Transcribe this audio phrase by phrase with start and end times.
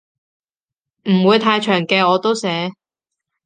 [1.03, 2.71] 唔會太長嘅我都寫